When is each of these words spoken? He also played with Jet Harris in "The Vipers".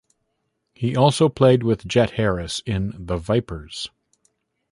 He 0.73 0.95
also 0.95 1.29
played 1.29 1.61
with 1.61 1.85
Jet 1.87 2.13
Harris 2.17 2.59
in 2.65 2.95
"The 3.05 3.17
Vipers". 3.17 3.91